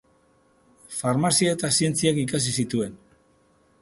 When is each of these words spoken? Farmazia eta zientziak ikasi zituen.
Farmazia 0.99 1.53
eta 1.57 1.71
zientziak 1.81 2.21
ikasi 2.23 2.57
zituen. 2.65 2.97